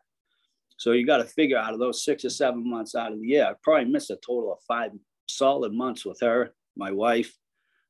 So 0.80 0.92
you 0.92 1.04
got 1.04 1.18
to 1.18 1.24
figure 1.24 1.58
out 1.58 1.74
of 1.74 1.78
those 1.78 2.06
six 2.06 2.24
or 2.24 2.30
seven 2.30 2.68
months 2.68 2.94
out 2.94 3.12
of 3.12 3.20
the 3.20 3.26
year, 3.26 3.44
I 3.44 3.52
probably 3.62 3.84
missed 3.84 4.10
a 4.10 4.16
total 4.26 4.54
of 4.54 4.60
five 4.66 4.92
solid 5.28 5.74
months 5.74 6.06
with 6.06 6.18
her, 6.22 6.54
my 6.74 6.90
wife, 6.90 7.36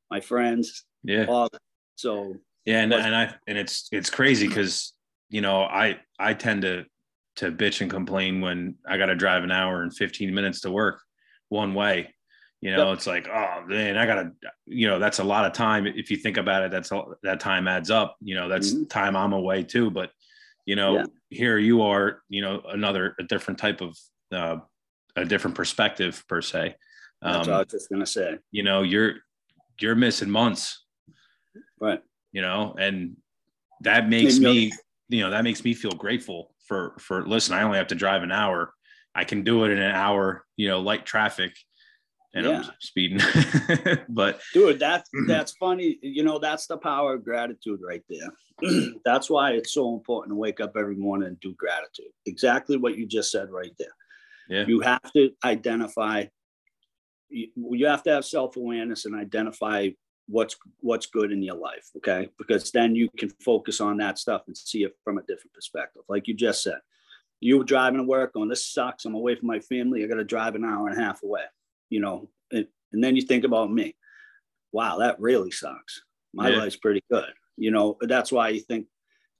my 0.09 0.19
friends. 0.19 0.83
Yeah. 1.01 1.25
All 1.29 1.47
that. 1.53 1.61
So 1.95 2.35
yeah, 2.65 2.81
and, 2.81 2.93
and 2.93 3.15
I 3.15 3.33
and 3.47 3.57
it's 3.57 3.87
it's 3.93 4.09
crazy 4.09 4.45
because 4.45 4.91
you 5.29 5.39
know 5.39 5.61
I 5.61 5.99
I 6.19 6.33
tend 6.33 6.63
to 6.63 6.83
to 7.37 7.49
bitch 7.49 7.79
and 7.79 7.89
complain 7.89 8.41
when 8.41 8.75
I 8.85 8.97
got 8.97 9.05
to 9.05 9.15
drive 9.15 9.45
an 9.45 9.51
hour 9.51 9.83
and 9.83 9.95
15 9.95 10.35
minutes 10.35 10.59
to 10.61 10.71
work 10.71 11.01
one 11.47 11.73
way. 11.73 12.13
You 12.59 12.75
know, 12.75 12.89
yep. 12.89 12.97
it's 12.97 13.07
like, 13.07 13.29
oh 13.29 13.63
man, 13.67 13.97
I 13.97 14.05
gotta, 14.05 14.33
you 14.65 14.87
know, 14.87 14.99
that's 14.99 15.19
a 15.19 15.23
lot 15.23 15.45
of 15.45 15.53
time. 15.53 15.87
If 15.87 16.11
you 16.11 16.17
think 16.17 16.35
about 16.35 16.63
it, 16.63 16.71
that's 16.71 16.91
all 16.91 17.15
that 17.23 17.39
time 17.39 17.69
adds 17.69 17.89
up. 17.89 18.17
You 18.19 18.35
know, 18.35 18.49
that's 18.49 18.73
mm-hmm. 18.73 18.83
time 18.83 19.15
I'm 19.15 19.31
away 19.31 19.63
too. 19.63 19.89
But 19.89 20.11
you 20.71 20.75
know, 20.75 20.95
yeah 20.95 21.05
here 21.31 21.57
you 21.57 21.81
are, 21.81 22.21
you 22.29 22.41
know, 22.41 22.61
another 22.69 23.15
a 23.17 23.23
different 23.23 23.57
type 23.57 23.81
of 23.81 23.97
uh, 24.31 24.57
a 25.15 25.25
different 25.25 25.55
perspective 25.55 26.23
per 26.27 26.41
se. 26.41 26.75
Um, 27.21 27.33
That's 27.33 27.47
what 27.47 27.55
I 27.55 27.59
was 27.59 27.67
just 27.71 27.89
gonna 27.89 28.05
say. 28.05 28.37
You 28.51 28.63
know, 28.63 28.83
you're 28.83 29.15
you're 29.79 29.95
missing 29.95 30.29
months, 30.29 30.83
right? 31.79 32.01
You 32.33 32.41
know, 32.41 32.75
and 32.77 33.17
that 33.81 34.07
makes 34.07 34.39
me, 34.39 34.71
you 35.09 35.21
know, 35.21 35.31
that 35.31 35.43
makes 35.43 35.63
me 35.63 35.73
feel 35.73 35.91
grateful 35.91 36.53
for 36.67 36.95
for. 36.99 37.25
Listen, 37.25 37.55
I 37.55 37.63
only 37.63 37.77
have 37.77 37.87
to 37.87 37.95
drive 37.95 38.23
an 38.23 38.31
hour. 38.31 38.73
I 39.15 39.23
can 39.23 39.43
do 39.43 39.63
it 39.63 39.71
in 39.71 39.79
an 39.79 39.95
hour. 39.95 40.45
You 40.57 40.67
know, 40.67 40.81
light 40.81 41.05
traffic. 41.05 41.53
And 42.33 42.45
yeah. 42.45 42.63
I'm 42.63 42.71
speeding. 42.79 43.19
but 44.09 44.39
dude, 44.53 44.79
that's 44.79 45.09
that's 45.27 45.51
funny. 45.53 45.97
You 46.01 46.23
know, 46.23 46.39
that's 46.39 46.67
the 46.67 46.77
power 46.77 47.15
of 47.15 47.25
gratitude 47.25 47.79
right 47.85 48.03
there. 48.09 48.91
that's 49.05 49.29
why 49.29 49.51
it's 49.51 49.73
so 49.73 49.93
important 49.93 50.31
to 50.31 50.35
wake 50.35 50.59
up 50.59 50.73
every 50.77 50.95
morning 50.95 51.27
and 51.27 51.39
do 51.39 51.53
gratitude. 51.55 52.11
Exactly 52.25 52.77
what 52.77 52.97
you 52.97 53.05
just 53.05 53.31
said 53.31 53.49
right 53.49 53.73
there. 53.77 53.95
Yeah. 54.49 54.65
You 54.67 54.81
have 54.81 55.11
to 55.13 55.31
identify. 55.43 56.25
You, 57.29 57.47
you 57.71 57.87
have 57.87 58.03
to 58.03 58.11
have 58.11 58.25
self 58.25 58.55
awareness 58.55 59.05
and 59.05 59.15
identify 59.15 59.89
what's 60.27 60.55
what's 60.79 61.07
good 61.07 61.31
in 61.31 61.43
your 61.43 61.55
life. 61.55 61.89
Okay, 61.97 62.29
because 62.37 62.71
then 62.71 62.95
you 62.95 63.09
can 63.17 63.29
focus 63.43 63.81
on 63.81 63.97
that 63.97 64.19
stuff 64.19 64.43
and 64.47 64.55
see 64.55 64.83
it 64.83 64.95
from 65.03 65.17
a 65.17 65.21
different 65.23 65.53
perspective. 65.53 66.03
Like 66.07 66.27
you 66.27 66.33
just 66.33 66.63
said, 66.63 66.79
you 67.41 67.57
were 67.57 67.63
driving 67.65 67.99
to 67.99 68.05
work 68.05 68.37
on 68.37 68.47
this 68.47 68.65
sucks. 68.65 69.03
I'm 69.03 69.15
away 69.15 69.35
from 69.35 69.47
my 69.47 69.59
family. 69.59 70.03
I 70.03 70.07
got 70.07 70.15
to 70.15 70.23
drive 70.23 70.55
an 70.55 70.63
hour 70.63 70.87
and 70.87 70.97
a 70.97 71.03
half 71.03 71.23
away 71.23 71.43
you 71.91 71.99
know, 71.99 72.27
and, 72.51 72.65
and 72.93 73.03
then 73.03 73.15
you 73.15 73.21
think 73.21 73.43
about 73.43 73.71
me. 73.71 73.95
Wow, 74.71 74.97
that 74.97 75.19
really 75.19 75.51
sucks. 75.51 76.01
My 76.33 76.49
yeah. 76.49 76.57
life's 76.57 76.77
pretty 76.77 77.03
good. 77.11 77.29
You 77.57 77.69
know, 77.69 77.97
that's 78.01 78.31
why 78.31 78.49
you 78.49 78.61
think 78.61 78.87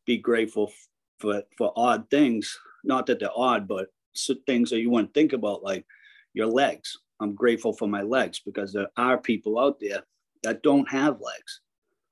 be 0.06 0.18
grateful 0.18 0.72
for 1.20 1.42
for 1.58 1.74
odd 1.76 2.10
things. 2.12 2.60
Not 2.84 3.08
that 3.08 3.20
they're 3.20 3.30
odd, 3.36 3.68
but 3.68 3.88
things 4.46 4.70
that 4.70 4.82
you 4.82 4.90
wouldn't 4.90 5.14
think 5.14 5.34
about, 5.34 5.64
like 5.64 5.86
your 6.34 6.48
legs. 6.48 6.98
I'm 7.20 7.34
grateful 7.36 7.74
for 7.74 7.88
my 7.88 8.02
legs 8.02 8.42
because 8.46 8.74
there 8.74 8.90
are 8.98 9.18
people 9.18 9.60
out 9.60 9.80
there 9.80 10.04
that 10.44 10.64
don't 10.64 10.90
have 10.90 11.22
legs 11.22 11.62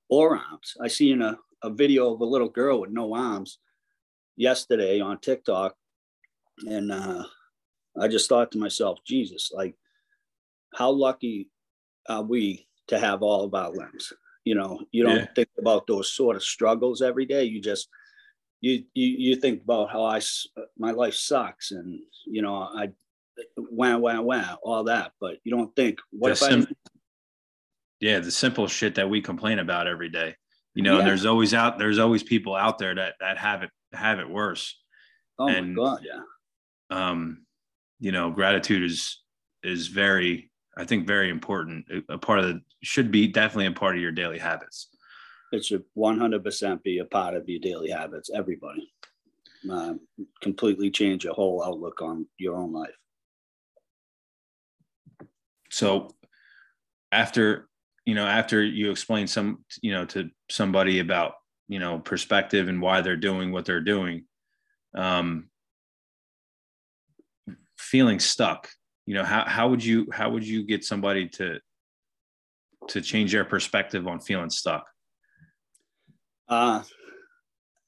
or 0.08 0.38
arms. 0.38 0.75
I 0.81 0.88
see 0.88 1.12
in 1.12 1.22
a, 1.22 1.38
a 1.63 1.69
video 1.69 2.13
of 2.13 2.22
a 2.22 2.25
little 2.25 2.50
girl 2.50 2.81
with 2.81 2.91
no 2.91 3.13
arms 3.15 3.60
yesterday 4.38 5.01
on 5.01 5.19
TikTok. 5.19 5.75
And 6.67 6.91
uh, 6.91 7.24
I 8.00 8.08
just 8.08 8.29
thought 8.29 8.51
to 8.51 8.60
myself, 8.60 9.00
Jesus, 9.05 9.51
like 9.53 9.75
how 10.74 10.92
lucky 10.92 11.50
are 12.08 12.24
we 12.24 12.68
to 12.88 13.00
have 13.00 13.22
all 13.22 13.44
of 13.44 13.54
our 13.54 13.72
limbs? 13.72 14.14
You 14.46 14.56
know, 14.56 14.80
you 14.92 15.04
don't 15.04 15.18
yeah. 15.18 15.28
think 15.36 15.50
about 15.60 15.88
those 15.88 16.14
sort 16.14 16.36
of 16.36 16.44
struggles 16.44 17.02
every 17.02 17.26
day. 17.26 17.44
You 17.44 17.62
just 17.62 17.88
you 18.62 18.84
you 18.94 19.08
you 19.08 19.36
think 19.36 19.64
about 19.64 19.92
how 19.92 20.04
I 20.04 20.22
my 20.78 20.92
life 20.92 21.14
sucks 21.14 21.72
and 21.72 22.00
you 22.26 22.42
know 22.42 22.56
I 22.56 22.90
wah 23.58 23.98
wah 23.98 24.22
wah 24.22 24.56
all 24.64 24.86
that, 24.86 25.12
but 25.20 25.38
you 25.44 25.52
don't 25.52 25.76
think 25.76 26.00
what 26.12 26.30
the 26.30 26.32
if 26.34 26.38
sim- 26.38 26.68
I 26.70 27.00
yeah 28.00 28.20
the 28.20 28.32
simple 28.32 28.68
shit 28.68 28.96
that 28.96 29.10
we 29.10 29.22
complain 29.22 29.60
about 29.60 29.88
every 29.88 30.10
day. 30.10 30.36
You 30.76 30.84
know, 30.84 31.00
yeah. 31.00 31.06
there's 31.06 31.26
always 31.26 31.54
out 31.54 31.78
there's 31.78 32.00
always 32.00 32.24
people 32.24 32.56
out 32.56 32.78
there 32.78 32.96
that 32.96 33.16
that 33.20 33.38
have 33.38 33.64
it 33.64 33.70
have 33.94 34.20
it 34.20 34.30
worse. 34.30 34.78
Oh 35.38 35.48
and, 35.48 35.76
my 35.76 35.84
god, 35.84 36.00
yeah. 36.04 36.22
Um, 36.90 37.46
you 38.00 38.12
know, 38.12 38.32
gratitude 38.32 38.84
is 38.84 39.22
is 39.64 39.88
very 39.88 40.49
I 40.79 40.86
think 40.86 41.05
very 41.05 41.29
important. 41.29 41.86
A 42.07 42.17
part 42.17 42.39
of 42.39 42.45
the 42.45 42.62
should 42.81 43.12
be 43.12 43.27
definitely 43.27 43.65
a 43.65 43.71
part 43.71 43.98
of 43.98 44.01
your 44.01 44.13
daily 44.13 44.39
habits. 44.39 44.88
It 45.51 45.65
should 45.65 45.83
100% 45.98 46.83
be 46.83 47.00
a 47.00 47.05
part 47.05 47.36
of 47.36 47.50
your 47.50 47.59
daily 47.59 47.89
habits. 47.89 48.29
Everybody, 48.33 48.89
uh, 49.69 49.95
completely 50.41 50.89
change 50.89 51.25
your 51.25 51.33
whole 51.33 51.62
outlook 51.62 52.01
on 52.01 52.27
your 52.38 52.55
own 52.55 52.71
life. 52.71 52.95
So, 55.69 56.15
after 57.12 57.67
you 58.05 58.15
know, 58.15 58.25
after 58.25 58.63
you 58.63 58.89
explain 58.89 59.27
some, 59.27 59.65
you 59.81 59.91
know, 59.91 60.05
to 60.05 60.29
somebody 60.50 61.00
about 61.00 61.33
you 61.67 61.79
know 61.79 62.00
perspective 62.00 62.69
and 62.69 62.81
why 62.81 63.01
they're 63.01 63.17
doing 63.17 63.51
what 63.51 63.65
they're 63.65 63.81
doing, 63.81 64.24
um, 64.95 65.50
feeling 67.77 68.19
stuck 68.19 68.69
you 69.10 69.16
know 69.16 69.24
how, 69.24 69.44
how 69.48 69.68
would 69.68 69.84
you 69.84 70.08
how 70.13 70.30
would 70.30 70.48
you 70.48 70.62
get 70.62 70.86
somebody 70.86 71.28
to 71.30 71.60
to 72.89 73.01
change 73.01 73.32
their 73.32 73.44
perspective 73.44 74.08
on 74.08 74.20
feeling 74.20 74.51
stuck? 74.51 74.86
Uh 76.48 76.84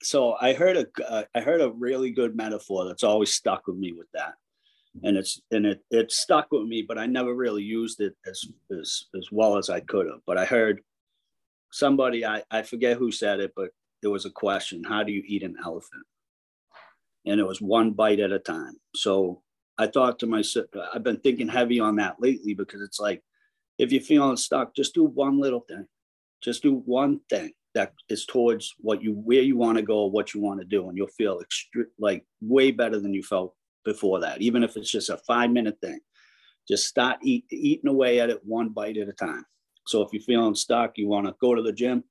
so 0.02 0.36
i 0.42 0.54
heard 0.54 0.78
a 0.78 0.88
uh, 1.08 1.24
I 1.36 1.42
heard 1.42 1.62
a 1.62 1.70
really 1.70 2.10
good 2.10 2.36
metaphor 2.36 2.86
that's 2.86 3.04
always 3.04 3.32
stuck 3.32 3.68
with 3.68 3.78
me 3.78 3.94
with 3.94 4.08
that. 4.16 4.34
And 5.04 5.16
it's 5.16 5.40
and 5.52 5.68
it 5.68 5.84
it 5.92 6.12
stuck 6.12 6.48
with 6.52 6.64
me 6.64 6.84
but 6.88 6.98
i 6.98 7.06
never 7.06 7.36
really 7.36 7.62
used 7.62 8.02
it 8.02 8.16
as 8.26 8.44
as 8.72 9.06
as 9.16 9.28
well 9.32 9.58
as 9.60 9.70
i 9.70 9.80
could 9.80 10.08
have. 10.08 10.22
But 10.26 10.40
i 10.40 10.46
heard 10.46 10.82
somebody 11.72 12.26
i 12.26 12.42
i 12.50 12.64
forget 12.64 12.98
who 12.98 13.12
said 13.12 13.40
it 13.40 13.54
but 13.56 13.70
there 14.02 14.10
was 14.10 14.26
a 14.26 14.32
question 14.32 14.84
how 14.84 15.04
do 15.04 15.12
you 15.12 15.22
eat 15.28 15.44
an 15.44 15.58
elephant? 15.64 16.06
And 17.28 17.40
it 17.40 17.46
was 17.46 17.62
one 17.62 17.92
bite 17.92 18.20
at 18.20 18.32
a 18.32 18.40
time. 18.40 18.78
So 18.96 19.44
I 19.82 19.88
thought 19.88 20.20
to 20.20 20.28
myself, 20.28 20.68
I've 20.94 21.04
been 21.04 21.18
thinking 21.18 21.48
heavy 21.48 21.80
on 21.80 21.96
that 21.96 22.18
lately 22.20 22.54
because 22.54 22.82
it's 22.82 23.00
like, 23.00 23.24
if 23.80 23.92
you're 23.92 24.02
feeling 24.02 24.38
stuck, 24.38 24.76
just 24.76 24.94
do 24.94 25.06
one 25.06 25.40
little 25.40 25.62
thing. 25.62 25.88
Just 26.44 26.62
do 26.62 26.84
one 26.86 27.22
thing 27.32 27.54
that 27.74 27.94
is 28.08 28.28
towards 28.28 28.76
what 28.78 29.02
you, 29.02 29.14
where 29.14 29.42
you 29.42 29.58
want 29.58 29.78
to 29.78 29.84
go, 29.84 30.06
what 30.06 30.36
you 30.36 30.42
want 30.42 30.60
to 30.60 30.68
do, 30.68 30.88
and 30.88 30.96
you'll 30.96 31.08
feel 31.08 31.40
extre- 31.40 31.86
like 31.98 32.24
way 32.42 32.70
better 32.70 33.00
than 33.00 33.14
you 33.14 33.24
felt 33.24 33.56
before 33.84 34.20
that. 34.20 34.40
Even 34.42 34.64
if 34.64 34.78
it's 34.78 34.92
just 34.92 35.10
a 35.10 35.18
five 35.18 35.50
minute 35.50 35.78
thing, 35.82 36.00
just 36.68 36.86
start 36.86 37.18
eat, 37.24 37.46
eating 37.50 37.90
away 37.90 38.20
at 38.20 38.30
it 38.30 38.42
one 38.44 38.70
bite 38.70 38.98
at 38.98 39.10
a 39.10 39.14
time. 39.14 39.46
So 39.88 40.04
if 40.04 40.14
you're 40.14 40.22
feeling 40.22 40.54
stuck, 40.54 40.98
you 40.98 41.08
want 41.08 41.26
to 41.26 41.36
go 41.42 41.56
to 41.56 41.64
the 41.64 41.74
gym, 41.74 42.04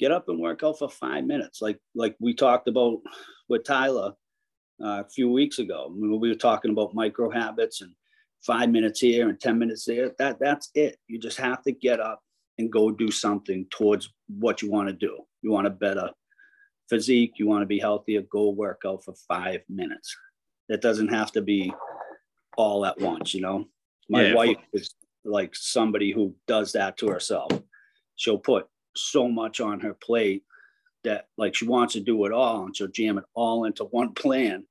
get 0.00 0.10
up 0.10 0.28
and 0.28 0.40
work 0.40 0.64
out 0.64 0.80
for 0.80 0.88
five 0.88 1.24
minutes. 1.24 1.62
Like 1.62 1.78
like 1.94 2.16
we 2.18 2.34
talked 2.34 2.66
about 2.66 2.98
with 3.48 3.64
Tyler, 3.64 4.14
uh, 4.82 5.02
a 5.04 5.08
few 5.08 5.30
weeks 5.30 5.58
ago. 5.58 5.92
we 5.94 6.28
were 6.28 6.34
talking 6.34 6.70
about 6.70 6.94
micro 6.94 7.30
habits 7.30 7.80
and 7.80 7.92
five 8.44 8.70
minutes 8.70 9.00
here 9.00 9.28
and 9.28 9.40
10 9.40 9.58
minutes 9.58 9.84
there. 9.84 10.12
That 10.18 10.38
that's 10.40 10.70
it. 10.74 10.96
You 11.08 11.18
just 11.18 11.38
have 11.38 11.62
to 11.62 11.72
get 11.72 12.00
up 12.00 12.20
and 12.58 12.70
go 12.70 12.90
do 12.90 13.10
something 13.10 13.66
towards 13.70 14.12
what 14.28 14.62
you 14.62 14.70
want 14.70 14.88
to 14.88 14.94
do. 14.94 15.18
You 15.42 15.50
want 15.50 15.66
a 15.66 15.70
better 15.70 16.10
physique, 16.88 17.34
you 17.36 17.46
want 17.46 17.62
to 17.62 17.66
be 17.66 17.78
healthier, 17.78 18.22
go 18.22 18.50
work 18.50 18.82
out 18.86 19.04
for 19.04 19.14
five 19.28 19.60
minutes. 19.68 20.14
It 20.68 20.82
doesn't 20.82 21.08
have 21.08 21.32
to 21.32 21.42
be 21.42 21.72
all 22.56 22.84
at 22.84 23.00
once, 23.00 23.34
you 23.34 23.40
know. 23.40 23.66
My 24.08 24.26
yeah, 24.26 24.34
wife 24.34 24.58
is 24.72 24.94
like 25.24 25.54
somebody 25.54 26.12
who 26.12 26.34
does 26.46 26.72
that 26.72 26.96
to 26.98 27.08
herself. 27.08 27.50
She'll 28.16 28.38
put 28.38 28.66
so 28.94 29.28
much 29.28 29.60
on 29.60 29.80
her 29.80 29.94
plate 29.94 30.42
that 31.04 31.26
like 31.36 31.54
she 31.54 31.66
wants 31.66 31.94
to 31.94 32.00
do 32.00 32.24
it 32.24 32.32
all 32.32 32.64
and 32.64 32.76
she'll 32.76 32.88
jam 32.88 33.18
it 33.18 33.24
all 33.34 33.64
into 33.64 33.84
one 33.84 34.14
plan 34.14 34.64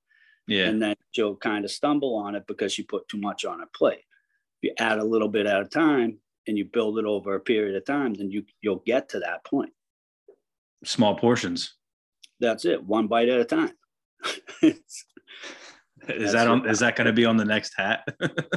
yeah. 0.51 0.65
And 0.65 0.81
then 0.81 0.95
she'll 1.11 1.38
kind 1.38 1.63
of 1.63 1.71
stumble 1.71 2.15
on 2.15 2.35
it 2.35 2.45
because 2.45 2.73
she 2.73 2.83
put 2.83 3.07
too 3.07 3.17
much 3.17 3.45
on 3.45 3.59
her 3.59 3.69
plate. 3.73 4.03
If 4.61 4.63
you 4.69 4.73
add 4.77 5.00
a 5.00 5.03
little 5.03 5.29
bit 5.29 5.45
at 5.45 5.61
a 5.61 5.65
time 5.65 6.19
and 6.45 6.57
you 6.57 6.65
build 6.65 7.00
it 7.00 7.05
over 7.05 7.35
a 7.35 7.39
period 7.39 7.75
of 7.75 7.85
time, 7.85 8.13
then 8.13 8.31
you 8.31 8.43
you'll 8.61 8.83
get 8.85 9.07
to 9.09 9.19
that 9.19 9.45
point. 9.45 9.71
Small 10.83 11.15
portions. 11.15 11.75
That's 12.41 12.65
it. 12.65 12.83
One 12.83 13.07
bite 13.07 13.29
at 13.29 13.39
a 13.39 13.45
time. 13.45 13.71
is 14.61 16.33
that 16.33 16.47
on 16.47 16.67
is 16.67 16.79
that 16.79 16.97
going 16.97 17.07
to 17.07 17.13
be 17.13 17.25
on 17.25 17.38
the 17.38 17.45
next 17.45 17.73
hat? 17.77 18.05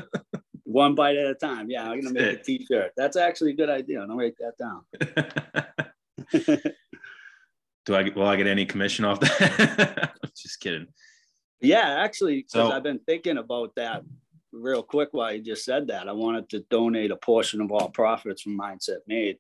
one 0.65 0.97
bite 0.97 1.17
at 1.17 1.29
a 1.29 1.35
time. 1.35 1.71
Yeah, 1.71 1.89
I'm 1.89 2.01
gonna 2.01 2.13
make 2.13 2.41
a 2.41 2.43
t-shirt. 2.43 2.91
That's 2.97 3.17
actually 3.17 3.53
a 3.53 3.57
good 3.57 3.71
idea. 3.71 4.01
I'll 4.01 4.17
write 4.17 4.35
that 4.41 4.59
down. 4.59 4.85
Do 7.87 7.95
I 7.95 8.11
will 8.15 8.27
I 8.27 8.37
get 8.37 8.47
any 8.47 8.65
commission 8.65 9.05
off 9.05 9.21
that? 9.21 10.13
Just 10.37 10.61
kidding. 10.61 10.87
Yeah, 11.61 12.03
actually, 12.03 12.45
so, 12.49 12.71
I've 12.71 12.83
been 12.83 13.01
thinking 13.07 13.39
about 13.39 13.75
that 13.77 14.03
real 14.53 14.83
quick 14.83 15.11
while 15.13 15.33
you 15.33 15.41
just 15.41 15.65
said 15.65 15.89
that. 15.89 16.09
I 16.09 16.13
wanted 16.13 16.49
to 16.51 16.61
donate 16.71 17.11
a 17.11 17.17
portion 17.17 17.61
of 17.61 17.73
all 17.73 17.89
profits 17.89 18.43
from 18.43 18.59
Mindset 18.59 18.99
Made 19.07 19.39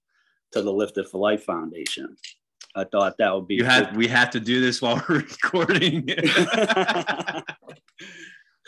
to 0.53 0.63
the 0.63 0.73
Lifted 0.73 1.09
for 1.09 1.19
Life 1.19 1.45
Foundation. 1.45 2.17
I 2.75 2.85
thought 2.85 3.17
that 3.19 3.35
would 3.35 3.47
be. 3.47 3.55
You 3.57 3.65
had 3.65 3.97
we 3.97 4.09
have 4.09 4.31
to 4.31 4.41
do 4.41 4.61
this 4.61 4.83
while 4.83 5.03
we're 5.09 5.17
recording. 5.43 6.07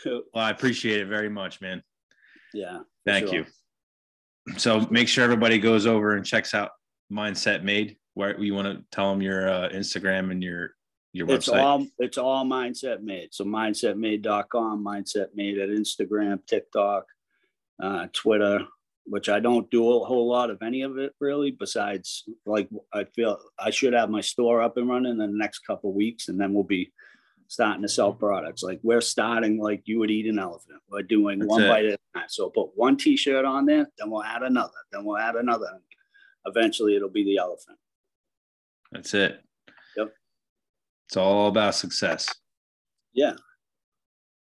well, 0.05 0.23
I 0.35 0.51
appreciate 0.51 1.01
it 1.01 1.07
very 1.07 1.29
much, 1.29 1.59
man. 1.59 1.83
Yeah. 2.53 2.79
Thank 3.05 3.27
sure. 3.27 3.39
you. 3.39 3.45
So 4.57 4.87
make 4.89 5.09
sure 5.09 5.23
everybody 5.23 5.59
goes 5.59 5.85
over 5.85 6.15
and 6.15 6.25
checks 6.25 6.53
out 6.53 6.71
Mindset 7.11 7.63
Made. 7.63 7.97
Where 8.17 8.43
you 8.43 8.55
want 8.55 8.67
to 8.67 8.83
tell 8.91 9.11
them 9.11 9.21
your 9.21 9.47
uh, 9.47 9.69
Instagram 9.69 10.31
and 10.31 10.41
your 10.43 10.71
your 11.13 11.29
it's 11.29 11.47
website? 11.47 11.63
all 11.63 11.87
it's 11.99 12.17
all 12.17 12.45
mindset 12.45 13.03
made. 13.03 13.31
So 13.31 13.45
mindsetmade.com, 13.45 14.83
mindset 14.83 15.27
made 15.35 15.59
at 15.59 15.69
Instagram, 15.69 16.39
TikTok, 16.47 17.05
uh, 17.79 18.07
Twitter, 18.13 18.61
which 19.05 19.29
I 19.29 19.39
don't 19.39 19.69
do 19.69 19.87
a 19.87 20.03
whole 20.03 20.27
lot 20.27 20.49
of 20.49 20.63
any 20.63 20.81
of 20.81 20.97
it 20.97 21.13
really. 21.19 21.51
Besides, 21.51 22.23
like 22.47 22.67
I 22.91 23.03
feel 23.03 23.37
I 23.59 23.69
should 23.69 23.93
have 23.93 24.09
my 24.09 24.21
store 24.21 24.63
up 24.63 24.77
and 24.77 24.89
running 24.89 25.11
in 25.11 25.17
the 25.19 25.27
next 25.27 25.59
couple 25.59 25.93
weeks, 25.93 26.27
and 26.27 26.41
then 26.41 26.55
we'll 26.55 26.63
be 26.63 26.91
starting 27.47 27.83
to 27.83 27.87
sell 27.87 28.13
products. 28.13 28.63
Like 28.63 28.79
we're 28.81 28.99
starting 28.99 29.59
like 29.59 29.83
you 29.85 29.99
would 29.99 30.09
eat 30.09 30.25
an 30.25 30.39
elephant. 30.39 30.81
We're 30.89 31.03
doing 31.03 31.37
That's 31.37 31.49
one 31.49 31.61
it. 31.65 31.69
bite 31.69 31.85
at 31.85 31.99
a 32.15 32.17
time. 32.17 32.29
So 32.29 32.49
put 32.49 32.71
one 32.73 32.97
T-shirt 32.97 33.45
on 33.45 33.67
there, 33.67 33.87
then 33.99 34.09
we'll 34.09 34.23
add 34.23 34.41
another, 34.41 34.73
then 34.91 35.05
we'll 35.05 35.19
add 35.19 35.35
another. 35.35 35.67
Eventually, 36.47 36.95
it'll 36.95 37.09
be 37.09 37.23
the 37.23 37.37
elephant. 37.37 37.77
That's 38.91 39.13
it. 39.13 39.41
Yep. 39.95 40.13
It's 41.07 41.17
all 41.17 41.47
about 41.47 41.75
success. 41.75 42.33
Yeah. 43.13 43.33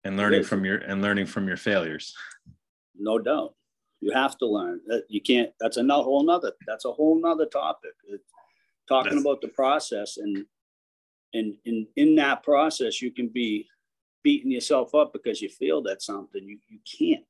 And 0.03 0.17
learning 0.17 0.43
from 0.43 0.65
your 0.65 0.77
and 0.77 1.01
learning 1.01 1.25
from 1.25 1.47
your 1.47 1.57
failures. 1.57 2.13
No 2.97 3.17
doubt. 3.19 3.55
You 4.01 4.11
have 4.11 4.37
to 4.37 4.45
learn 4.45 4.81
that 4.87 5.05
you 5.09 5.21
can't. 5.21 5.49
That's 5.59 5.77
a 5.77 5.83
whole 5.83 6.23
nother. 6.23 6.51
That's 6.67 6.85
a 6.85 6.91
whole 6.91 7.19
nother 7.19 7.47
topic. 7.47 7.91
It's 8.07 8.23
talking 8.87 9.11
That's- 9.11 9.23
about 9.23 9.41
the 9.41 9.47
process 9.49 10.17
and 10.17 10.45
and 11.33 11.55
in 11.65 11.87
in 11.95 12.15
that 12.15 12.43
process, 12.43 13.01
you 13.01 13.11
can 13.11 13.27
be 13.29 13.67
beating 14.23 14.51
yourself 14.51 14.95
up 14.95 15.11
because 15.11 15.41
you 15.41 15.49
failed 15.49 15.87
at 15.87 16.01
something. 16.01 16.43
You 16.43 16.59
you 16.67 16.79
can't. 16.97 17.25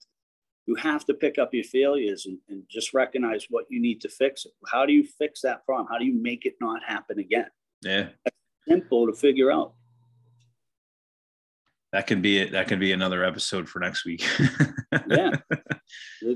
You 0.68 0.76
have 0.76 1.06
to 1.06 1.14
pick 1.14 1.38
up 1.38 1.54
your 1.54 1.64
failures 1.64 2.26
and, 2.26 2.40
and 2.50 2.64
just 2.70 2.94
recognize 2.94 3.46
what 3.50 3.66
you 3.70 3.80
need 3.80 4.02
to 4.02 4.10
fix. 4.10 4.46
How 4.68 4.86
do 4.86 4.94
you 4.94 5.04
fix 5.06 5.42
that 5.42 5.66
problem? 5.66 5.88
How 5.90 5.98
do 6.00 6.06
you 6.06 6.14
make 6.20 6.46
it 6.46 6.56
not 6.60 6.84
happen 6.84 7.20
again? 7.20 7.48
Yeah, 7.82 8.08
Simple 8.68 9.06
to 9.06 9.14
figure 9.14 9.52
out. 9.52 9.74
that 11.92 12.08
could 12.08 12.22
be 12.24 12.40
it. 12.40 12.52
That 12.54 12.68
could 12.68 12.80
be 12.80 12.92
another 12.94 13.24
episode 13.24 13.70
for 13.70 13.80
next 13.80 14.06
week. 14.06 14.26
Yeah. 15.08 15.32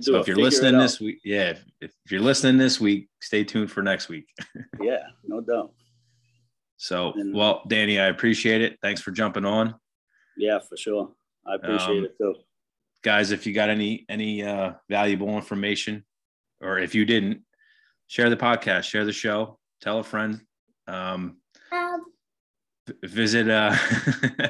So 0.01 0.17
if 0.17 0.27
you're 0.27 0.37
listening 0.37 0.77
this 0.79 0.99
week, 0.99 1.21
yeah, 1.25 1.49
if, 1.49 1.63
if 1.81 1.91
you're 2.11 2.21
listening 2.21 2.57
this 2.57 2.79
week, 2.79 3.09
stay 3.19 3.43
tuned 3.43 3.71
for 3.71 3.81
next 3.81 4.07
week. 4.07 4.27
yeah, 4.81 4.99
no 5.25 5.41
doubt. 5.41 5.73
So, 6.77 7.13
And- 7.13 7.33
well, 7.33 7.63
Danny, 7.67 7.99
I 7.99 8.05
appreciate 8.07 8.61
it. 8.61 8.77
Thanks 8.83 9.01
for 9.01 9.09
jumping 9.09 9.45
on. 9.45 9.73
Yeah, 10.37 10.59
for 10.59 10.77
sure. 10.77 11.11
I 11.47 11.55
appreciate 11.55 11.97
Um, 11.99 12.05
it 12.05 12.17
too. 12.19 12.35
Guys 13.03 13.31
if 13.31 13.45
you 13.47 13.53
got 13.53 13.69
any 13.69 14.05
any 14.09 14.43
uh 14.43 14.73
valuable 14.89 15.29
information 15.35 16.03
or 16.61 16.79
if 16.79 16.93
you 16.95 17.05
didn't 17.05 17.41
share 18.07 18.29
the 18.29 18.37
podcast 18.37 18.83
share 18.83 19.05
the 19.05 19.11
show 19.13 19.57
tell 19.81 19.99
a 19.99 20.03
friend 20.03 20.41
um 20.87 21.37
v- 22.87 22.93
visit 23.03 23.49
uh 23.49 23.75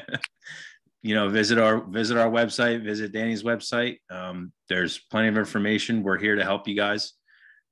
you 1.03 1.13
know 1.15 1.29
visit 1.29 1.57
our 1.57 1.81
visit 1.81 2.17
our 2.17 2.29
website 2.29 2.83
visit 2.83 3.11
danny's 3.11 3.43
website 3.43 3.97
um 4.09 4.51
there's 4.67 4.97
plenty 5.11 5.27
of 5.27 5.37
information 5.37 6.01
we're 6.03 6.17
here 6.17 6.35
to 6.35 6.43
help 6.43 6.67
you 6.67 6.75
guys 6.75 7.13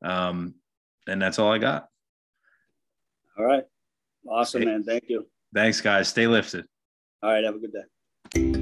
um 0.04 0.54
and 1.08 1.22
that's 1.22 1.40
all 1.40 1.52
i 1.52 1.58
got 1.58 1.88
All 3.38 3.46
right. 3.46 3.64
Awesome, 4.30 4.62
Hey. 4.62 4.66
man. 4.68 4.84
Thank 4.84 5.06
you. 5.10 5.26
thanks 5.54 5.80
guys 5.82 6.08
stay 6.10 6.28
lifted 6.28 6.66
All 7.24 7.32
right. 7.32 7.44
Have 7.44 7.56
a 7.56 7.60
good 7.60 7.74
day. 7.74 8.57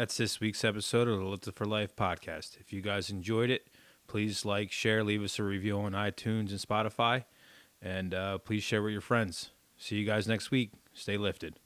That's 0.00 0.16
this 0.16 0.40
week's 0.40 0.64
episode 0.64 1.08
of 1.08 1.18
the 1.18 1.26
Lifted 1.26 1.56
for 1.56 1.66
Life 1.66 1.94
podcast. 1.94 2.58
If 2.58 2.72
you 2.72 2.80
guys 2.80 3.10
enjoyed 3.10 3.50
it, 3.50 3.68
please 4.06 4.46
like, 4.46 4.72
share, 4.72 5.04
leave 5.04 5.22
us 5.22 5.38
a 5.38 5.42
review 5.42 5.78
on 5.78 5.92
iTunes 5.92 6.52
and 6.52 6.58
Spotify, 6.58 7.24
and 7.82 8.14
uh, 8.14 8.38
please 8.38 8.62
share 8.62 8.82
with 8.82 8.92
your 8.92 9.02
friends. 9.02 9.50
See 9.76 9.96
you 9.96 10.06
guys 10.06 10.26
next 10.26 10.50
week. 10.50 10.72
Stay 10.94 11.18
lifted. 11.18 11.56